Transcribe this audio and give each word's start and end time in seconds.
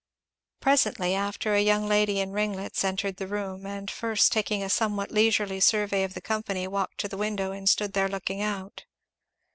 Presently 0.61 1.13
after 1.13 1.53
a 1.53 1.61
young 1.61 1.87
lady 1.87 2.19
in 2.19 2.31
ringlets 2.31 2.83
entered 2.83 3.17
the 3.17 3.27
room, 3.27 3.67
and 3.67 3.91
first 3.91 4.31
taking 4.31 4.63
a 4.63 4.67
somewhat 4.71 5.11
leisurely 5.11 5.59
survey 5.59 6.03
of 6.03 6.15
the 6.15 6.21
company, 6.21 6.67
walked 6.67 6.97
to 7.01 7.07
the 7.07 7.17
window 7.17 7.51
and 7.51 7.69
stood 7.69 7.93
there 7.93 8.09
looking 8.09 8.41
out. 8.41 8.85